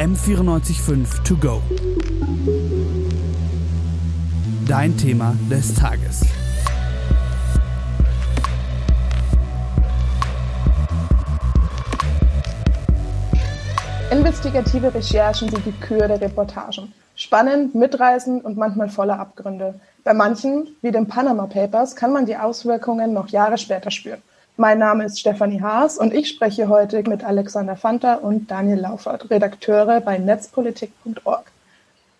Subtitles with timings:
[0.00, 1.60] M945 To Go.
[4.66, 6.22] Dein Thema des Tages.
[14.10, 16.94] Investigative Recherchen sind die Kür der Reportagen.
[17.14, 19.78] Spannend, mitreißend und manchmal voller Abgründe.
[20.02, 24.22] Bei manchen, wie den Panama Papers, kann man die Auswirkungen noch Jahre später spüren.
[24.60, 29.30] Mein Name ist Stefanie Haas und ich spreche heute mit Alexander Fanta und Daniel Laufert,
[29.30, 31.50] Redakteure bei netzpolitik.org.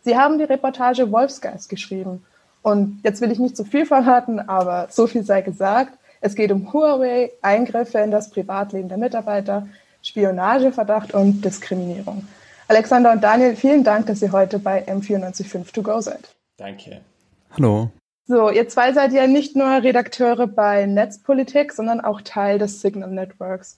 [0.04, 2.24] Sie haben die Reportage Wolfsgeist geschrieben.
[2.62, 5.92] Und jetzt will ich nicht zu viel verraten, aber so viel sei gesagt.
[6.22, 9.68] Es geht um Huawei, Eingriffe in das Privatleben der Mitarbeiter,
[10.02, 12.26] Spionageverdacht und Diskriminierung.
[12.68, 16.34] Alexander und Daniel, vielen Dank, dass ihr heute bei M945 To Go seid.
[16.56, 17.02] Danke.
[17.50, 17.90] Hallo.
[18.30, 23.10] So, ihr zwei seid ja nicht nur Redakteure bei Netzpolitik, sondern auch Teil des Signal
[23.10, 23.76] Networks.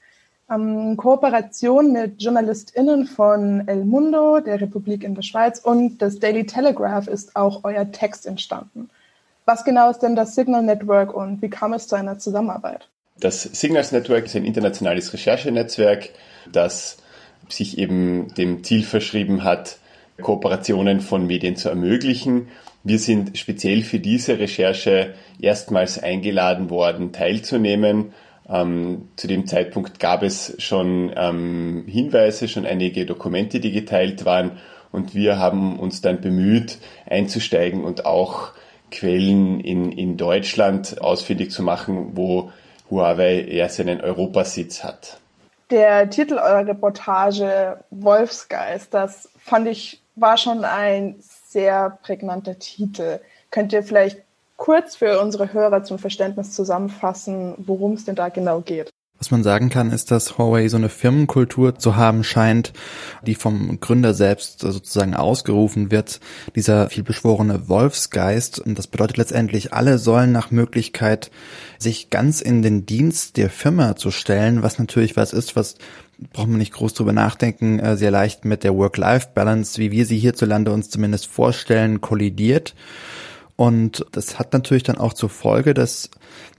[0.51, 6.45] Ähm, Kooperation mit JournalistInnen von El Mundo, der Republik in der Schweiz und des Daily
[6.45, 8.91] Telegraph ist auch euer Text entstanden.
[9.47, 12.87] Was genau ist denn das Signal Network und wie kam es zu einer Zusammenarbeit?
[13.19, 16.11] Das Signals Network ist ein internationales Recherchenetzwerk,
[16.53, 16.99] das
[17.49, 19.79] sich eben dem Ziel verschrieben hat,
[20.21, 22.49] Kooperationen von Medien zu ermöglichen.
[22.85, 28.13] Wir sind speziell für diese Recherche erstmals eingeladen worden, teilzunehmen.
[28.49, 34.59] Ähm, zu dem Zeitpunkt gab es schon ähm, Hinweise, schon einige Dokumente, die geteilt waren.
[34.91, 38.53] Und wir haben uns dann bemüht, einzusteigen und auch
[38.91, 42.53] Quellen in, in Deutschland ausfindig zu machen, wo
[42.91, 45.19] Huawei eher seinen Europasitz hat.
[45.71, 51.15] Der Titel eurer Reportage Wolfsgeist, das fand ich, war schon ein
[51.53, 53.21] sehr prägnanter Titel.
[53.51, 54.23] Könnt ihr vielleicht
[54.57, 58.91] kurz für unsere Hörer zum Verständnis zusammenfassen, worum es denn da genau geht?
[59.23, 62.73] Was man sagen kann, ist, dass Huawei so eine Firmenkultur zu haben scheint,
[63.25, 66.19] die vom Gründer selbst sozusagen ausgerufen wird.
[66.57, 68.59] Dieser vielbeschworene Wolfsgeist.
[68.59, 71.31] Und das bedeutet letztendlich, alle sollen nach Möglichkeit
[71.79, 75.77] sich ganz in den Dienst der Firma zu stellen, was natürlich was ist, was
[76.33, 80.19] braucht man nicht groß drüber nachdenken, äh, sehr leicht mit der Work-Life-Balance, wie wir sie
[80.19, 82.75] hierzulande uns zumindest vorstellen, kollidiert.
[83.63, 86.11] Und das hat natürlich dann auch zur Folge, dass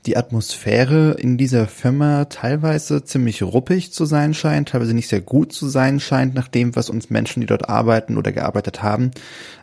[0.06, 5.52] die Atmosphäre in dieser Firma teilweise ziemlich ruppig zu sein scheint, teilweise nicht sehr gut
[5.52, 9.12] zu sein scheint, nach dem, was uns Menschen, die dort arbeiten oder gearbeitet haben,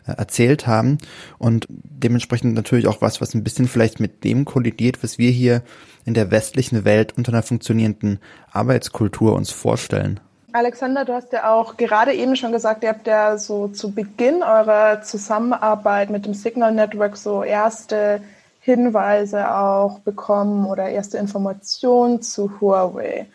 [0.05, 0.99] äh, erzählt haben.
[1.39, 5.63] Und dementsprechend natürlich auch was, was ein bisschen vielleicht mit dem kollidiert, was wir hier
[6.05, 8.19] in der westlichen Welt unter einer funktionierenden
[8.51, 10.19] Arbeitskultur uns vorstellen.
[10.53, 14.43] Alexander, du hast ja auch gerade eben schon gesagt, ihr habt ja so zu Beginn
[14.43, 18.21] eurer Zusammenarbeit mit dem Signal Network so erste
[18.59, 23.27] Hinweise auch bekommen oder erste Informationen zu Huawei.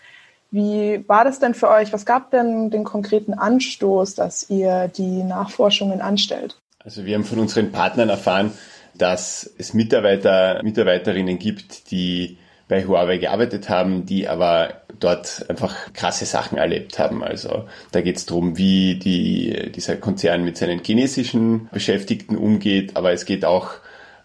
[0.51, 1.93] Wie war das denn für euch?
[1.93, 6.59] Was gab denn den konkreten Anstoß, dass ihr die Nachforschungen anstellt?
[6.79, 8.53] Also wir haben von unseren Partnern erfahren,
[8.95, 12.39] dass es Mitarbeiter, Mitarbeiterinnen gibt, die
[12.69, 17.23] bei Huawei gearbeitet haben, die aber dort einfach krasse Sachen erlebt haben.
[17.23, 23.13] Also da geht es darum, wie die, dieser Konzern mit seinen chinesischen Beschäftigten umgeht, aber
[23.13, 23.73] es geht auch,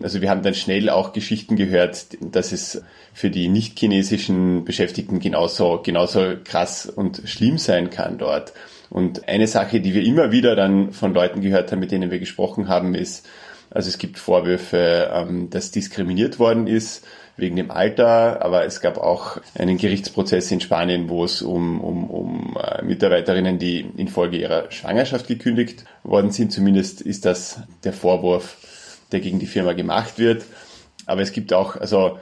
[0.01, 5.19] also wir haben dann schnell auch Geschichten gehört, dass es für die nicht chinesischen Beschäftigten
[5.19, 8.53] genauso, genauso krass und schlimm sein kann dort.
[8.89, 12.19] Und eine Sache, die wir immer wieder dann von Leuten gehört haben, mit denen wir
[12.19, 13.27] gesprochen haben, ist,
[13.69, 17.05] also es gibt Vorwürfe, ähm, dass diskriminiert worden ist
[17.41, 22.09] wegen dem Alter, aber es gab auch einen Gerichtsprozess in Spanien, wo es um, um,
[22.09, 26.53] um äh, Mitarbeiterinnen, die infolge ihrer Schwangerschaft gekündigt worden sind.
[26.53, 28.57] Zumindest ist das der Vorwurf,
[29.11, 30.45] der gegen die Firma gemacht wird.
[31.07, 32.19] Aber es gibt auch, also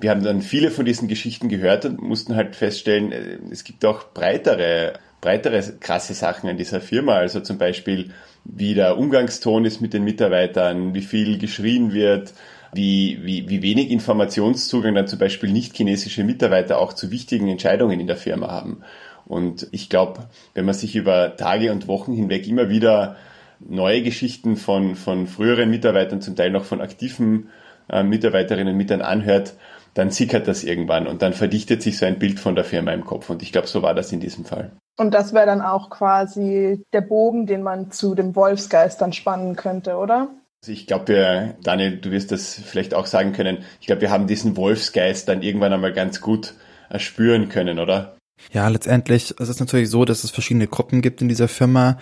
[0.00, 3.84] wir haben dann viele von diesen Geschichten gehört und mussten halt feststellen, äh, es gibt
[3.84, 7.14] auch breitere, breitere krasse Sachen an dieser Firma.
[7.14, 8.10] Also zum Beispiel,
[8.44, 12.32] wie der Umgangston ist mit den Mitarbeitern, wie viel geschrien wird,
[12.72, 18.00] wie, wie, wie wenig Informationszugang dann zum Beispiel nicht chinesische Mitarbeiter auch zu wichtigen Entscheidungen
[18.00, 18.82] in der Firma haben.
[19.26, 23.16] Und ich glaube, wenn man sich über Tage und Wochen hinweg immer wieder
[23.60, 27.48] neue Geschichten von, von früheren Mitarbeitern, zum Teil noch von aktiven
[27.90, 29.54] äh, Mitarbeiterinnen mit dann anhört,
[29.94, 33.04] dann sickert das irgendwann und dann verdichtet sich so ein Bild von der Firma im
[33.04, 33.30] Kopf.
[33.30, 34.70] Und ich glaube, so war das in diesem Fall.
[34.96, 39.56] Und das wäre dann auch quasi der Bogen, den man zu dem Wolfsgeist dann spannen
[39.56, 40.28] könnte, oder?
[40.62, 43.58] Also ich glaube, Daniel, du wirst das vielleicht auch sagen können.
[43.80, 46.54] Ich glaube, wir haben diesen Wolfsgeist dann irgendwann einmal ganz gut
[46.88, 48.16] erspüren können, oder?
[48.52, 51.98] Ja, letztendlich es ist natürlich so, dass es verschiedene Gruppen gibt in dieser Firma.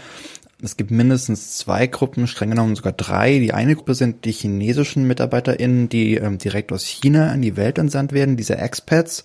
[0.62, 3.38] Es gibt mindestens zwei Gruppen, streng genommen sogar drei.
[3.38, 7.76] Die eine Gruppe sind die chinesischen MitarbeiterInnen, die ähm, direkt aus China in die Welt
[7.76, 9.24] entsandt werden, diese Expats.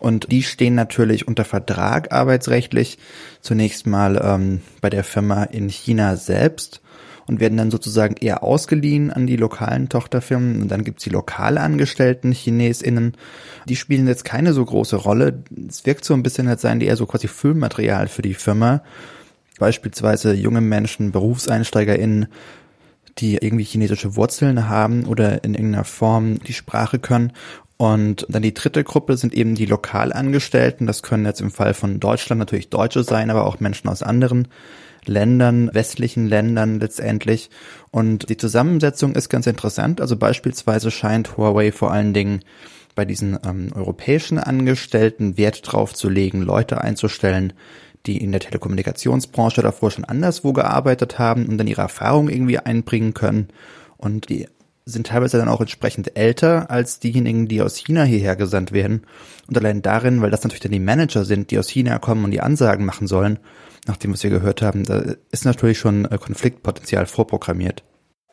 [0.00, 2.98] Und die stehen natürlich unter Vertrag arbeitsrechtlich.
[3.40, 6.80] Zunächst mal ähm, bei der Firma in China selbst
[7.26, 10.62] und werden dann sozusagen eher ausgeliehen an die lokalen Tochterfirmen.
[10.62, 13.16] Und dann gibt's die lokal angestellten ChinesInnen.
[13.66, 15.42] Die spielen jetzt keine so große Rolle.
[15.68, 18.82] Es wirkt so ein bisschen, als seien die eher so quasi Füllmaterial für die Firma.
[19.58, 22.26] Beispielsweise junge Menschen, BerufseinsteigerInnen,
[23.18, 27.32] die irgendwie chinesische Wurzeln haben oder in irgendeiner Form die Sprache können.
[27.76, 30.86] Und dann die dritte Gruppe sind eben die Lokalangestellten.
[30.86, 34.48] Das können jetzt im Fall von Deutschland natürlich Deutsche sein, aber auch Menschen aus anderen
[35.08, 37.50] Ländern, westlichen Ländern letztendlich.
[37.90, 40.00] Und die Zusammensetzung ist ganz interessant.
[40.00, 42.40] Also beispielsweise scheint Huawei vor allen Dingen
[42.94, 47.52] bei diesen ähm, europäischen Angestellten Wert drauf zu legen, Leute einzustellen,
[48.06, 53.14] die in der Telekommunikationsbranche davor schon anderswo gearbeitet haben und dann ihre Erfahrung irgendwie einbringen
[53.14, 53.48] können.
[53.96, 54.46] Und die
[54.86, 59.02] sind teilweise dann auch entsprechend älter als diejenigen, die aus China hierher gesandt werden.
[59.48, 62.30] Und allein darin, weil das natürlich dann die Manager sind, die aus China kommen und
[62.30, 63.38] die Ansagen machen sollen,
[63.86, 67.82] nach dem, was wir gehört haben, da ist natürlich schon äh, Konfliktpotenzial vorprogrammiert.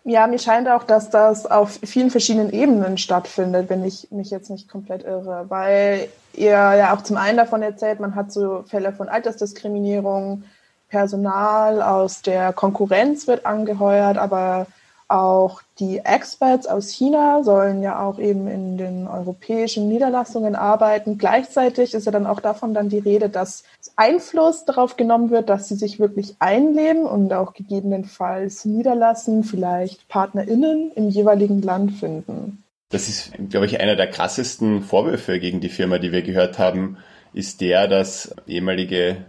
[0.04, 4.50] Ja, mir scheint auch, dass das auf vielen verschiedenen Ebenen stattfindet, wenn ich mich jetzt
[4.50, 8.94] nicht komplett irre, weil ihr ja auch zum einen davon erzählt, man hat so Fälle
[8.94, 10.44] von Altersdiskriminierung,
[10.90, 14.68] Personal aus der Konkurrenz wird angeheuert, aber
[15.12, 21.18] auch die Experts aus China sollen ja auch eben in den europäischen Niederlassungen arbeiten.
[21.18, 23.64] Gleichzeitig ist ja dann auch davon dann die Rede, dass
[23.96, 30.92] Einfluss darauf genommen wird, dass sie sich wirklich einleben und auch gegebenenfalls niederlassen, vielleicht PartnerInnen
[30.96, 32.64] im jeweiligen Land finden.
[32.90, 36.98] Das ist, glaube ich, einer der krassesten Vorwürfe gegen die Firma, die wir gehört haben,
[37.34, 39.26] ist der, dass ehemalige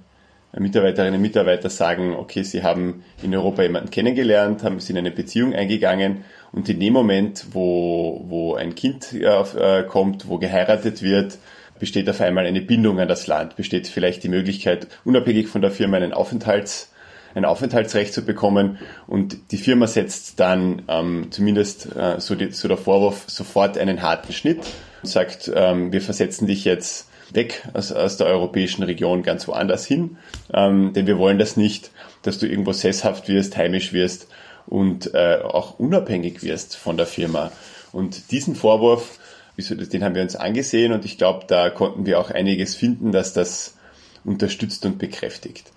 [0.58, 5.10] Mitarbeiterinnen und Mitarbeiter sagen, okay, sie haben in Europa jemanden kennengelernt, haben sie in eine
[5.10, 11.38] Beziehung eingegangen und in dem Moment, wo, wo ein Kind äh, kommt, wo geheiratet wird,
[11.78, 15.70] besteht auf einmal eine Bindung an das Land, besteht vielleicht die Möglichkeit, unabhängig von der
[15.70, 16.90] Firma einen Aufenthalts
[17.34, 22.68] ein Aufenthaltsrecht zu bekommen und die Firma setzt dann ähm, zumindest äh, so, die, so
[22.68, 24.60] der Vorwurf sofort einen harten Schnitt
[25.02, 29.86] und sagt, ähm, wir versetzen dich jetzt weg aus, aus der europäischen Region ganz woanders
[29.86, 30.16] hin,
[30.52, 31.90] ähm, denn wir wollen das nicht,
[32.22, 34.28] dass du irgendwo sesshaft wirst, heimisch wirst
[34.66, 37.52] und äh, auch unabhängig wirst von der Firma.
[37.92, 39.18] Und diesen Vorwurf,
[39.56, 43.32] den haben wir uns angesehen und ich glaube, da konnten wir auch einiges finden, dass
[43.32, 43.76] das
[44.24, 45.72] unterstützt und bekräftigt.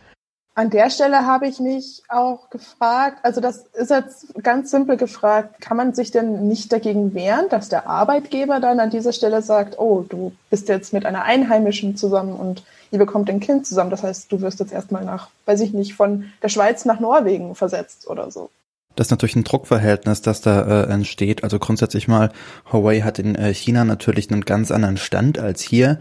[0.57, 5.59] An der Stelle habe ich mich auch gefragt, also das ist jetzt ganz simpel gefragt,
[5.59, 9.77] kann man sich denn nicht dagegen wehren, dass der Arbeitgeber dann an dieser Stelle sagt,
[9.77, 13.89] oh, du bist jetzt mit einer Einheimischen zusammen und ihr bekommt ein Kind zusammen.
[13.89, 17.53] Das heißt, du wirst jetzt erstmal nach, weiß ich nicht, von der Schweiz nach Norwegen
[17.53, 18.49] versetzt oder so.
[18.95, 21.43] Das ist natürlich ein Druckverhältnis, das da äh, entsteht.
[21.43, 22.31] Also grundsätzlich mal,
[22.71, 25.99] Huawei hat in äh, China natürlich einen ganz anderen Stand als hier.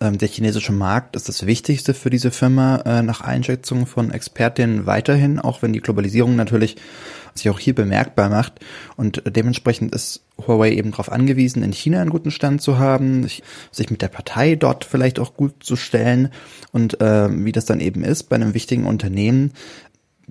[0.00, 4.86] Ähm, der chinesische Markt ist das Wichtigste für diese Firma äh, nach Einschätzung von Expertinnen
[4.86, 6.76] weiterhin, auch wenn die Globalisierung natürlich
[7.34, 8.54] sich auch hier bemerkbar macht.
[8.96, 13.28] Und dementsprechend ist Huawei eben darauf angewiesen, in China einen guten Stand zu haben,
[13.70, 16.30] sich mit der Partei dort vielleicht auch gut zu stellen.
[16.72, 19.52] Und äh, wie das dann eben ist bei einem wichtigen Unternehmen,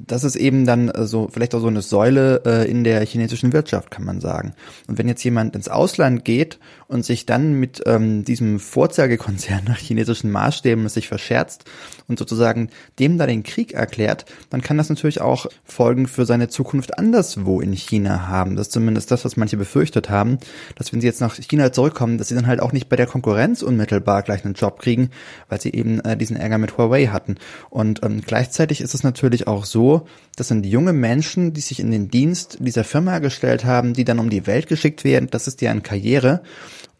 [0.05, 3.53] das ist eben dann äh, so vielleicht auch so eine Säule äh, in der chinesischen
[3.53, 4.53] Wirtschaft, kann man sagen.
[4.87, 9.77] Und wenn jetzt jemand ins Ausland geht und sich dann mit ähm, diesem Vorzeigekonzern nach
[9.77, 11.65] chinesischen Maßstäben sich verscherzt
[12.07, 12.69] und sozusagen
[12.99, 17.61] dem da den Krieg erklärt, dann kann das natürlich auch Folgen für seine Zukunft anderswo
[17.61, 18.55] in China haben.
[18.55, 20.37] Das ist zumindest das, was manche befürchtet haben,
[20.75, 23.07] dass wenn sie jetzt nach China zurückkommen, dass sie dann halt auch nicht bei der
[23.07, 25.09] Konkurrenz unmittelbar gleich einen Job kriegen,
[25.49, 27.35] weil sie eben äh, diesen Ärger mit Huawei hatten.
[27.69, 29.88] Und ähm, gleichzeitig ist es natürlich auch so,
[30.35, 34.19] das sind junge Menschen, die sich in den Dienst dieser Firma gestellt haben, die dann
[34.19, 35.29] um die Welt geschickt werden.
[35.31, 36.41] Das ist deren Karriere.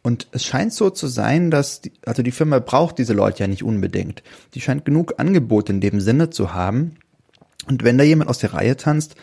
[0.02, 3.48] Und es scheint so zu sein, dass, die, also die Firma braucht diese Leute ja
[3.48, 4.24] nicht unbedingt.
[4.54, 6.96] Die scheint genug Angebot in dem Sinne zu haben.
[7.68, 9.16] Und wenn da jemand aus der Reihe tanzt,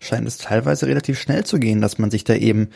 [0.00, 2.68] scheint es teilweise relativ schnell zu gehen, dass man sich da eben,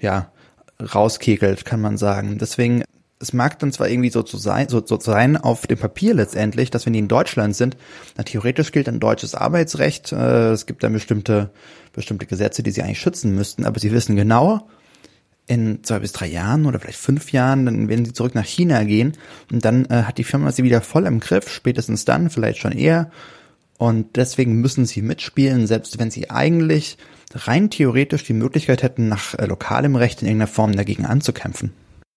[0.00, 0.32] ja,
[0.80, 2.38] rauskekelt, kann man sagen.
[2.38, 2.82] Deswegen
[3.22, 6.70] es mag dann zwar irgendwie so zu sein, so, so sein auf dem Papier letztendlich,
[6.70, 7.76] dass wenn die in Deutschland sind,
[8.16, 11.50] na, theoretisch gilt ein deutsches Arbeitsrecht, äh, es gibt dann bestimmte,
[11.92, 14.68] bestimmte Gesetze, die sie eigentlich schützen müssten, aber sie wissen genau,
[15.46, 18.84] in zwei bis drei Jahren oder vielleicht fünf Jahren, dann werden sie zurück nach China
[18.84, 19.12] gehen
[19.50, 22.72] und dann äh, hat die Firma sie wieder voll im Griff, spätestens dann, vielleicht schon
[22.72, 23.10] eher.
[23.78, 26.98] Und deswegen müssen sie mitspielen, selbst wenn sie eigentlich
[27.34, 31.72] rein theoretisch die Möglichkeit hätten, nach äh, lokalem Recht in irgendeiner Form dagegen anzukämpfen.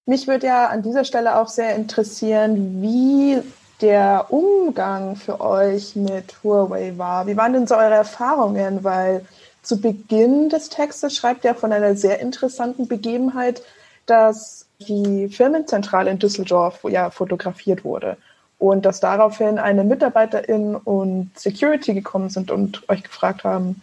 [0.08, 3.42] Mich würde ja an dieser Stelle auch sehr interessieren, wie
[3.82, 7.26] der Umgang für euch mit Huawei war.
[7.26, 8.84] Wie waren denn so eure Erfahrungen?
[8.84, 9.26] Weil
[9.64, 13.64] zu Beginn des Textes schreibt er von einer sehr interessanten Begebenheit,
[14.06, 18.18] dass die Firmenzentrale in Düsseldorf ja fotografiert wurde
[18.60, 23.82] und dass daraufhin eine Mitarbeiterin und Security gekommen sind und euch gefragt haben,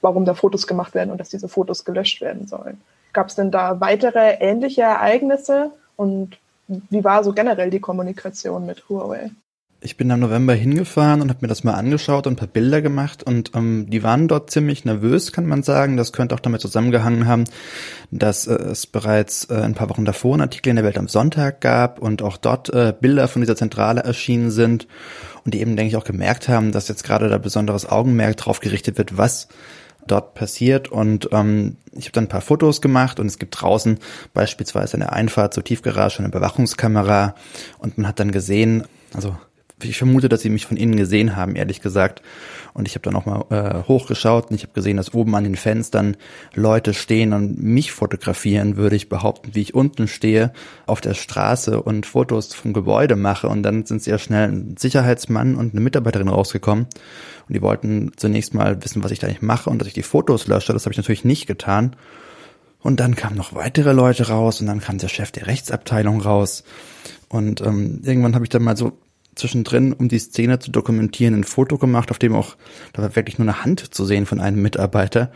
[0.00, 2.80] warum da Fotos gemacht werden und dass diese Fotos gelöscht werden sollen.
[3.14, 8.88] Gab es denn da weitere ähnliche Ereignisse und wie war so generell die Kommunikation mit
[8.88, 9.30] Huawei?
[9.80, 12.80] Ich bin im November hingefahren und habe mir das mal angeschaut und ein paar Bilder
[12.80, 15.98] gemacht und ähm, die waren dort ziemlich nervös, kann man sagen.
[15.98, 17.44] Das könnte auch damit zusammengehangen haben,
[18.10, 21.08] dass äh, es bereits äh, ein paar Wochen davor einen Artikel in der Welt am
[21.08, 24.88] Sonntag gab und auch dort äh, Bilder von dieser Zentrale erschienen sind
[25.44, 28.60] und die eben, denke ich, auch gemerkt haben, dass jetzt gerade da besonderes Augenmerk drauf
[28.60, 29.48] gerichtet wird, was
[30.06, 30.88] dort passiert.
[30.88, 33.98] Und ähm, ich habe dann ein paar Fotos gemacht und es gibt draußen
[34.32, 37.34] beispielsweise in der Einfahrt zur Tiefgarage eine Bewachungskamera
[37.78, 39.36] und man hat dann gesehen, also
[39.90, 42.22] ich vermute, dass sie mich von innen gesehen haben, ehrlich gesagt.
[42.72, 45.44] Und ich habe dann auch mal äh, hochgeschaut und ich habe gesehen, dass oben an
[45.44, 46.16] den Fenstern
[46.54, 50.52] Leute stehen und mich fotografieren, würde ich behaupten, wie ich unten stehe
[50.86, 53.48] auf der Straße und Fotos vom Gebäude mache.
[53.48, 56.86] Und dann sind sehr schnell ein Sicherheitsmann und eine Mitarbeiterin rausgekommen.
[57.48, 60.02] Und die wollten zunächst mal wissen, was ich da eigentlich mache und dass ich die
[60.02, 60.72] Fotos lösche.
[60.72, 61.94] Das habe ich natürlich nicht getan.
[62.84, 66.64] Und dann kamen noch weitere Leute raus und dann kam der Chef der Rechtsabteilung raus.
[67.28, 68.92] Und ähm, irgendwann habe ich dann mal so
[69.34, 72.56] zwischendrin, um die Szene zu dokumentieren, ein Foto gemacht, auf dem auch,
[72.92, 75.30] da war wirklich nur eine Hand zu sehen von einem Mitarbeiter.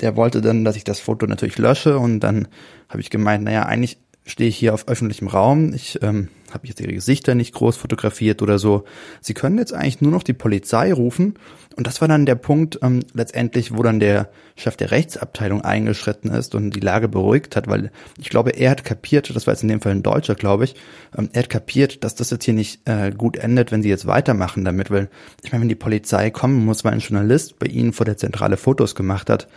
[0.00, 2.48] Der wollte dann, dass ich das Foto natürlich lösche und dann
[2.88, 5.74] habe ich gemeint, naja, eigentlich stehe ich hier auf öffentlichem Raum.
[5.74, 8.84] Ich ähm, habe jetzt ihre Gesichter nicht groß fotografiert oder so.
[9.20, 11.34] Sie können jetzt eigentlich nur noch die Polizei rufen.
[11.76, 16.30] Und das war dann der Punkt ähm, letztendlich, wo dann der Chef der Rechtsabteilung eingeschritten
[16.30, 19.64] ist und die Lage beruhigt hat, weil ich glaube, er hat kapiert, das war jetzt
[19.64, 20.76] in dem Fall ein Deutscher, glaube ich,
[21.18, 24.06] ähm, er hat kapiert, dass das jetzt hier nicht äh, gut endet, wenn sie jetzt
[24.06, 25.08] weitermachen damit, weil
[25.42, 28.56] ich meine, wenn die Polizei kommen muss, weil ein Journalist bei ihnen vor der Zentrale
[28.56, 29.48] Fotos gemacht hat,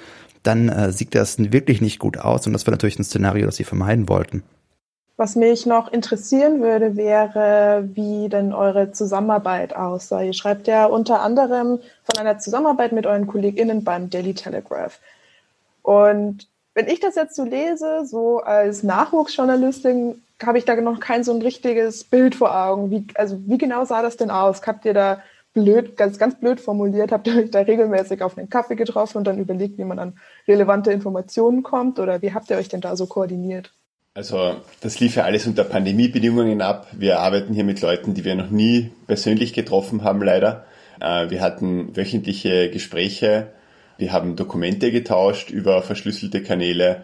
[0.42, 3.58] dann äh, sieht das wirklich nicht gut aus und das war natürlich ein Szenario, das
[3.58, 4.42] sie vermeiden wollten.
[5.20, 10.22] Was mich noch interessieren würde, wäre, wie denn eure Zusammenarbeit aussah.
[10.22, 15.00] Ihr schreibt ja unter anderem von einer Zusammenarbeit mit euren KollegInnen beim Daily Telegraph.
[15.82, 21.24] Und wenn ich das jetzt so lese, so als Nachwuchsjournalistin, habe ich da noch kein
[21.24, 22.92] so ein richtiges Bild vor Augen.
[22.92, 24.62] Wie, also wie genau sah das denn aus?
[24.68, 25.24] Habt ihr da
[25.56, 29.24] blöd, ganz, ganz blöd formuliert, habt ihr euch da regelmäßig auf einen Kaffee getroffen und
[29.24, 31.98] dann überlegt, wie man an relevante Informationen kommt?
[31.98, 33.74] Oder wie habt ihr euch denn da so koordiniert?
[34.18, 36.88] Also das lief ja alles unter Pandemiebedingungen ab.
[36.92, 40.66] Wir arbeiten hier mit Leuten, die wir noch nie persönlich getroffen haben, leider.
[41.00, 43.50] Äh, wir hatten wöchentliche Gespräche,
[44.00, 47.04] wir haben Dokumente getauscht über verschlüsselte Kanäle.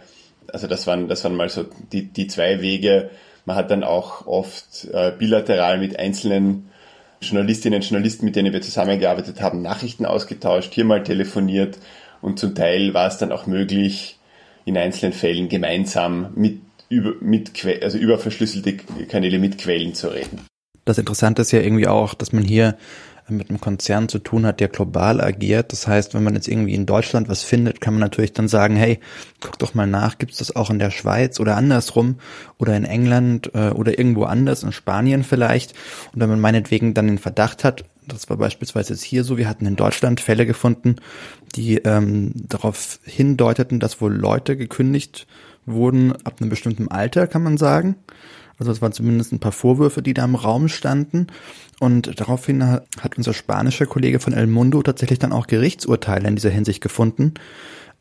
[0.51, 3.11] Also das waren, das waren mal so die, die zwei Wege.
[3.45, 6.71] Man hat dann auch oft äh, bilateral mit einzelnen
[7.21, 11.77] Journalistinnen und Journalisten, mit denen wir zusammengearbeitet haben, Nachrichten ausgetauscht, hier mal telefoniert
[12.21, 14.17] und zum Teil war es dann auch möglich,
[14.65, 16.61] in einzelnen Fällen gemeinsam mit
[16.93, 18.77] über, mit, also über verschlüsselte
[19.09, 20.41] Kanäle mit Quellen zu reden.
[20.85, 22.77] Das Interessante ist ja irgendwie auch, dass man hier
[23.29, 25.71] mit einem Konzern zu tun hat, der global agiert.
[25.71, 28.75] Das heißt, wenn man jetzt irgendwie in Deutschland was findet, kann man natürlich dann sagen,
[28.75, 28.99] hey,
[29.39, 32.15] guck doch mal nach, gibt es das auch in der Schweiz oder andersrum
[32.57, 35.73] oder in England äh, oder irgendwo anders, in Spanien vielleicht.
[36.13, 39.47] Und wenn man meinetwegen dann den Verdacht hat, das war beispielsweise jetzt hier so, wir
[39.47, 40.97] hatten in Deutschland Fälle gefunden,
[41.55, 45.27] die ähm, darauf hindeuteten, dass wohl Leute gekündigt
[45.65, 47.95] wurden ab einem bestimmten Alter, kann man sagen.
[48.59, 51.27] Also es waren zumindest ein paar Vorwürfe, die da im Raum standen.
[51.79, 56.49] Und daraufhin hat unser spanischer Kollege von El Mundo tatsächlich dann auch Gerichtsurteile in dieser
[56.49, 57.33] Hinsicht gefunden,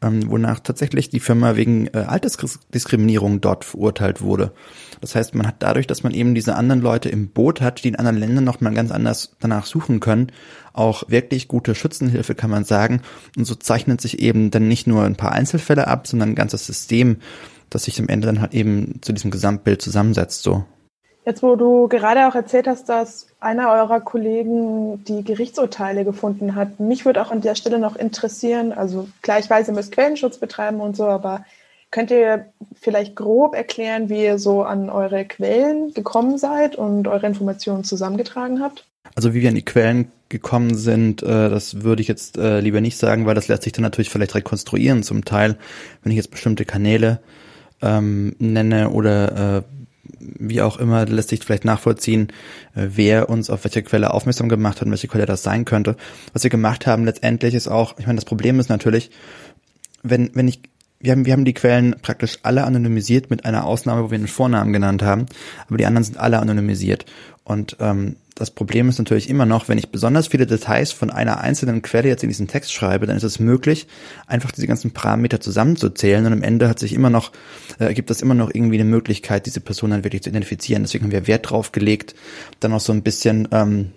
[0.02, 4.52] ähm, wonach tatsächlich die Firma wegen äh, Altersdiskriminierung dort verurteilt wurde.
[5.00, 7.88] Das heißt, man hat dadurch, dass man eben diese anderen Leute im Boot hat, die
[7.88, 10.30] in anderen Ländern nochmal ganz anders danach suchen können,
[10.72, 13.02] auch wirklich gute Schützenhilfe, kann man sagen.
[13.36, 16.66] Und so zeichnet sich eben dann nicht nur ein paar Einzelfälle ab, sondern ein ganzes
[16.66, 17.16] System,
[17.74, 20.64] das sich am Ende dann halt eben zu diesem Gesamtbild zusammensetzt, so.
[21.24, 26.80] Jetzt, wo du gerade auch erzählt hast, dass einer eurer Kollegen die Gerichtsurteile gefunden hat,
[26.80, 30.38] mich würde auch an der Stelle noch interessieren, also klar, ich weiß, ihr müsst Quellenschutz
[30.38, 31.44] betreiben und so, aber
[31.92, 32.46] könnt ihr
[32.80, 38.60] vielleicht grob erklären, wie ihr so an eure Quellen gekommen seid und eure Informationen zusammengetragen
[38.60, 38.84] habt?
[39.14, 42.80] Also wie wir an die Quellen gekommen sind, äh, das würde ich jetzt äh, lieber
[42.80, 45.56] nicht sagen, weil das lässt sich dann natürlich vielleicht rekonstruieren zum Teil,
[46.02, 47.20] wenn ich jetzt bestimmte Kanäle
[47.82, 49.62] ähm, nenne oder äh,
[50.38, 52.28] wie auch immer, lässt sich vielleicht nachvollziehen,
[52.74, 55.96] äh, wer uns auf welche Quelle aufmerksam gemacht hat und welche Quelle das sein könnte.
[56.32, 59.10] Was wir gemacht haben letztendlich ist auch, ich meine, das Problem ist natürlich,
[60.02, 60.60] wenn, wenn ich,
[61.00, 64.28] wir haben, wir haben die Quellen praktisch alle anonymisiert mit einer Ausnahme, wo wir einen
[64.28, 65.26] Vornamen genannt haben,
[65.66, 67.06] aber die anderen sind alle anonymisiert.
[67.44, 71.40] Und ähm, das Problem ist natürlich immer noch, wenn ich besonders viele Details von einer
[71.40, 73.86] einzelnen Quelle jetzt in diesen Text schreibe, dann ist es möglich,
[74.26, 77.32] einfach diese ganzen Parameter zusammenzuzählen und am Ende hat sich immer noch,
[77.78, 80.82] äh, gibt es immer noch irgendwie eine Möglichkeit, diese Person dann wirklich zu identifizieren.
[80.82, 82.14] Deswegen haben wir Wert drauf gelegt,
[82.60, 83.92] dann auch so ein bisschen ähm,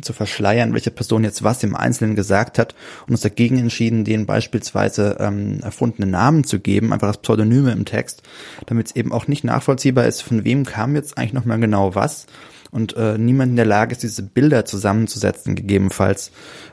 [0.00, 2.74] zu verschleiern, welche Person jetzt was im Einzelnen gesagt hat
[3.06, 7.84] und uns dagegen entschieden, denen beispielsweise ähm, erfundene Namen zu geben, einfach als Pseudonyme im
[7.84, 8.22] Text,
[8.66, 12.26] damit es eben auch nicht nachvollziehbar ist, von wem kam jetzt eigentlich nochmal genau was
[12.72, 16.30] und äh, niemand in der Lage ist, diese Bilder zusammenzusetzen, gegebenenfalls,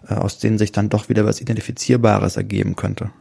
[0.08, 3.12] äh, aus denen sich dann doch wieder was Identifizierbares ergeben könnte.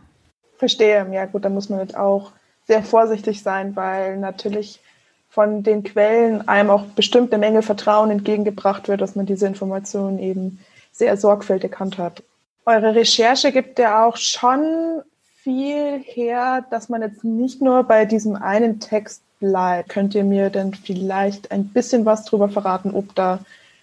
[0.59, 2.33] Verstehe, ja gut, da muss man jetzt auch
[2.67, 4.81] sehr vorsichtig sein, weil natürlich
[5.29, 10.61] von den Quellen einem auch bestimmte Menge Vertrauen entgegengebracht wird, dass man diese Informationen eben
[10.93, 12.23] sehr sorgfältig handhabt.
[12.65, 15.03] Eure Recherche gibt ja auch schon
[15.47, 19.91] viel her, dass man jetzt nicht nur bei diesem einen Text bleibt.
[19.91, 23.39] Könnt ihr mir denn vielleicht ein bisschen was darüber verraten, ob da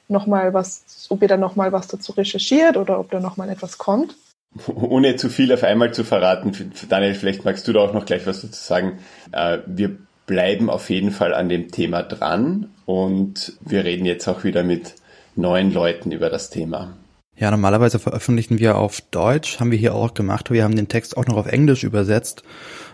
[0.10, 3.38] noch mal was, ob ihr da noch mal was dazu recherchiert oder ob da noch
[3.38, 4.18] mal etwas kommt?
[4.76, 6.52] Ohne zu viel auf einmal zu verraten,
[6.90, 9.00] Daniel, vielleicht magst du da auch noch gleich was dazu sagen.
[9.32, 9.96] Äh, wir
[10.28, 14.96] bleiben auf jeden Fall an dem Thema dran und wir reden jetzt auch wieder mit
[15.38, 16.98] neuen Leuten über das Thema.
[17.36, 20.52] Ja, normalerweise veröffentlichen wir auf Deutsch, haben wir hier auch gemacht.
[20.52, 22.44] Wir haben den Text auch noch auf Englisch übersetzt.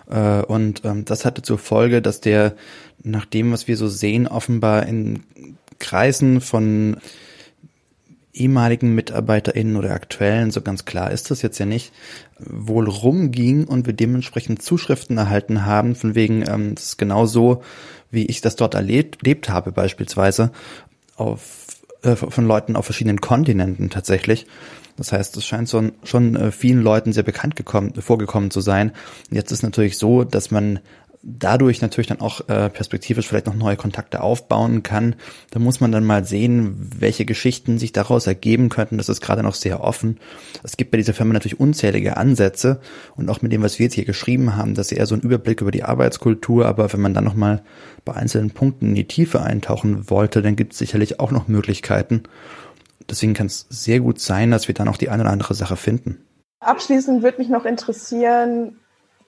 [0.10, 2.55] Äh, und ähm, das hatte zur Folge, dass der,
[3.03, 5.24] nach dem, was wir so sehen, offenbar in
[5.77, 6.98] Kreisen von
[8.34, 11.91] ehemaligen MitarbeiterInnen oder aktuellen, so ganz klar ist das jetzt ja nicht,
[12.39, 17.63] wohl rumging und wir dementsprechend Zuschriften erhalten haben, von wegen, ähm, das ist genau so,
[18.12, 20.51] wie ich das dort erlebt, erlebt habe beispielsweise,
[21.15, 21.59] auf,
[22.01, 24.48] äh, von Leuten auf verschiedenen Kontinenten tatsächlich.
[24.98, 28.91] Das heißt, es scheint schon, schon äh, vielen Leuten sehr bekannt gekommen, vorgekommen zu sein.
[29.32, 30.79] Jetzt ist natürlich so, dass man
[31.22, 35.16] dadurch natürlich dann auch äh, perspektivisch vielleicht noch neue Kontakte aufbauen kann.
[35.52, 38.98] Da muss man dann mal sehen, welche Geschichten sich daraus ergeben könnten.
[38.98, 40.20] Das ist gerade noch sehr offen.
[40.64, 42.80] Es gibt bei dieser Firma natürlich unzählige Ansätze
[43.16, 45.62] und auch mit dem, was wir jetzt hier geschrieben haben, dass eher so ein Überblick
[45.62, 47.64] über die Arbeitskultur, aber wenn man dann nochmal
[48.06, 52.24] bei einzelnen Punkten in die Tiefe eintauchen wollte, dann gibt es sicherlich auch noch Möglichkeiten.
[53.10, 55.76] Deswegen kann es sehr gut sein, dass wir dann auch die eine oder andere Sache
[55.76, 56.20] finden.
[56.62, 58.78] Abschließend würde mich noch interessieren,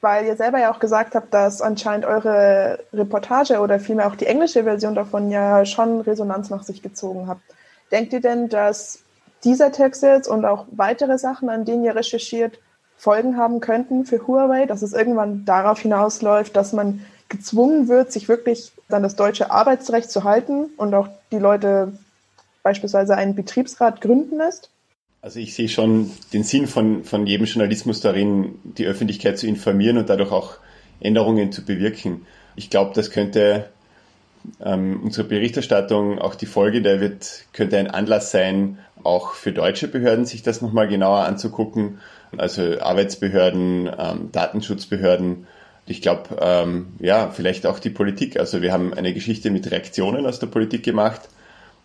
[0.01, 4.25] weil ihr selber ja auch gesagt habt, dass anscheinend eure Reportage oder vielmehr auch die
[4.25, 7.41] englische Version davon ja schon Resonanz nach sich gezogen habt.
[7.91, 9.03] Denkt ihr denn, dass
[9.43, 12.59] dieser Text jetzt und auch weitere Sachen, an denen ihr recherchiert,
[12.97, 18.27] Folgen haben könnten für Huawei, dass es irgendwann darauf hinausläuft, dass man gezwungen wird, sich
[18.27, 21.93] wirklich an das deutsche Arbeitsrecht zu halten und auch die Leute
[22.61, 24.69] beispielsweise einen Betriebsrat gründen lässt?
[25.23, 29.99] Also ich sehe schon den Sinn von, von jedem Journalismus darin, die Öffentlichkeit zu informieren
[29.99, 30.55] und dadurch auch
[30.99, 32.25] Änderungen zu bewirken.
[32.55, 33.69] Ich glaube, das könnte
[34.59, 39.87] ähm, unsere Berichterstattung, auch die Folge der wird, könnte ein Anlass sein, auch für deutsche
[39.87, 41.99] Behörden sich das nochmal genauer anzugucken.
[42.35, 45.45] Also Arbeitsbehörden, ähm, Datenschutzbehörden.
[45.85, 48.39] Ich glaube, ähm, ja, vielleicht auch die Politik.
[48.39, 51.21] Also wir haben eine Geschichte mit Reaktionen aus der Politik gemacht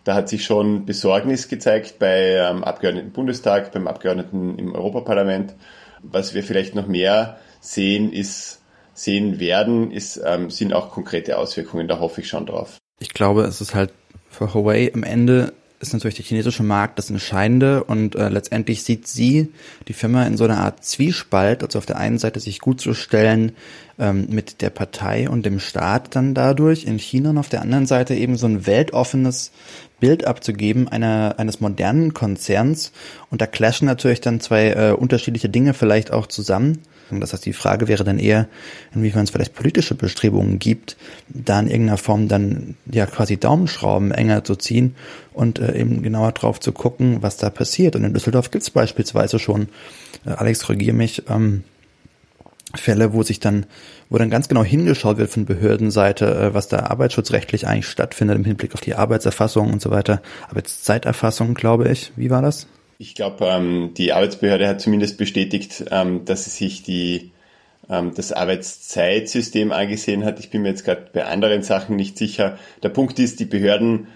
[0.07, 5.53] da hat sich schon Besorgnis gezeigt bei ähm, Abgeordneten im Bundestag, beim Abgeordneten im Europaparlament.
[6.01, 8.61] Was wir vielleicht noch mehr sehen, ist,
[8.93, 11.89] sehen werden, ist, ähm, sind auch konkrete Auswirkungen.
[11.89, 12.77] Da hoffe ich schon drauf.
[12.99, 13.91] Ich glaube, es ist halt
[14.29, 19.07] für Huawei am Ende ist natürlich der chinesische Markt das Entscheidende und äh, letztendlich sieht
[19.07, 19.51] sie,
[19.87, 22.93] die Firma, in so einer Art Zwiespalt, also auf der einen Seite sich gut zu
[22.93, 23.51] stellen
[23.99, 27.85] ähm, mit der Partei und dem Staat dann dadurch in China und auf der anderen
[27.85, 29.51] Seite eben so ein weltoffenes
[29.99, 32.91] Bild abzugeben einer, eines modernen Konzerns
[33.29, 36.79] und da clashen natürlich dann zwei äh, unterschiedliche Dinge vielleicht auch zusammen.
[37.11, 38.47] Das heißt, die Frage wäre dann eher,
[38.93, 40.97] inwiefern es vielleicht politische Bestrebungen gibt,
[41.29, 44.95] da in irgendeiner Form dann ja quasi Daumenschrauben enger zu ziehen
[45.33, 47.95] und äh, eben genauer drauf zu gucken, was da passiert.
[47.95, 49.69] Und in Düsseldorf gibt es beispielsweise schon,
[50.25, 51.63] äh, Alex, korrigier mich, ähm,
[52.75, 53.65] Fälle, wo sich dann,
[54.09, 58.45] wo dann ganz genau hingeschaut wird von Behördenseite, äh, was da arbeitsschutzrechtlich eigentlich stattfindet im
[58.45, 60.21] Hinblick auf die Arbeitserfassung und so weiter.
[60.49, 62.11] Arbeitszeiterfassung, glaube ich.
[62.15, 62.67] Wie war das?
[62.99, 67.31] Ich glaube, ähm, die Arbeitsbehörde hat zumindest bestätigt, ähm, dass sie sich die,
[67.89, 70.39] ähm, das Arbeitszeitsystem angesehen hat.
[70.39, 72.57] Ich bin mir jetzt gerade bei anderen Sachen nicht sicher.
[72.81, 74.07] Der Punkt ist, die Behörden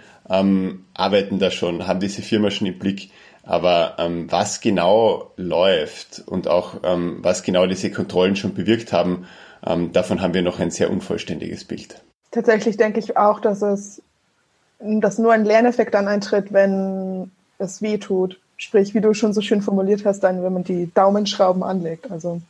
[0.94, 3.10] arbeiten da schon, haben diese Firma schon im Blick.
[3.44, 3.98] Aber
[4.30, 9.26] was genau läuft und auch was genau diese Kontrollen schon bewirkt haben,
[9.92, 12.02] davon haben wir noch ein sehr unvollständiges Bild.
[12.30, 14.02] Tatsächlich denke ich auch, dass es
[14.80, 18.40] dass nur ein Lerneffekt dann eintritt, wenn es weh tut.
[18.62, 22.12] Sprich, wie du schon so schön formuliert hast, dann, wenn man die Daumenschrauben anlegt.
[22.12, 22.42] Also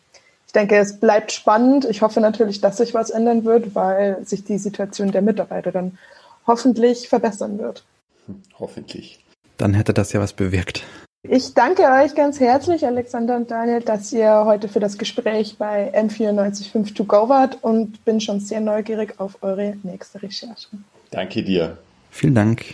[0.45, 1.86] ich denke, es bleibt spannend.
[1.86, 5.97] Ich hoffe natürlich, dass sich was ändern wird, weil sich die Situation der Mitarbeiterin
[6.45, 7.86] hoffentlich verbessern wird.
[8.26, 9.24] Hm, hoffentlich.
[9.56, 10.84] Dann hätte das ja was bewirkt.
[11.24, 15.97] Ich danke euch ganz herzlich, Alexander und Daniel, dass ihr heute für das Gespräch bei
[15.97, 20.67] M945 to go wart und bin schon sehr neugierig auf eure nächste Recherche.
[21.10, 21.78] Danke dir.
[22.10, 22.74] Vielen Dank.